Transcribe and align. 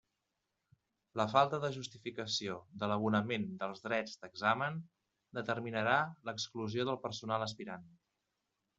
La 1.19 1.25
falta 1.33 1.59
de 1.65 1.69
justificació 1.75 2.55
de 2.85 2.89
l'abonament 2.93 3.47
dels 3.61 3.85
drets 3.85 4.19
d'examen 4.25 4.83
determinarà 5.41 5.97
l'exclusió 6.31 6.91
del 6.93 7.03
personal 7.09 7.51
aspirant. 7.53 7.91